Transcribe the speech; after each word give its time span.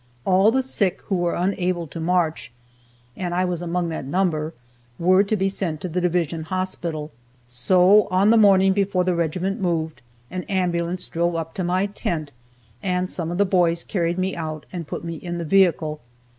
All 0.25 0.49
the 0.49 0.63
sick 0.63 0.99
who 1.03 1.15
were 1.17 1.35
unable 1.35 1.85
to 1.85 1.99
march 1.99 2.51
(and 3.15 3.35
I 3.35 3.45
was 3.45 3.61
among 3.61 3.89
that 3.89 4.03
number) 4.03 4.55
were 4.97 5.23
to 5.23 5.35
be 5.37 5.47
sent 5.47 5.79
to 5.81 5.87
the 5.87 6.01
Division 6.01 6.41
Hospital. 6.41 7.11
So, 7.47 8.07
on 8.09 8.31
the 8.31 8.35
morning 8.37 8.73
before 8.73 9.03
the 9.03 9.13
regiment 9.13 9.61
moved, 9.61 10.01
an 10.31 10.41
ambulance 10.45 11.07
drove 11.07 11.35
up 11.35 11.53
to 11.53 11.63
my 11.63 11.85
tent, 11.85 12.31
and 12.81 13.11
some 13.11 13.29
of 13.29 13.37
the 13.37 13.45
boys 13.45 13.83
carried 13.83 14.17
me 14.17 14.35
out 14.35 14.65
and 14.73 14.87
put 14.87 15.03
me 15.03 15.17
in 15.17 15.37
the 15.37 15.45
vehicle. 15.45 15.99